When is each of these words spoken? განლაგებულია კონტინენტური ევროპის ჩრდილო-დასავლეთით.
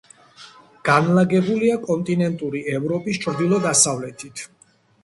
განლაგებულია 0.89 1.77
კონტინენტური 1.85 2.65
ევროპის 2.79 3.25
ჩრდილო-დასავლეთით. 3.29 4.49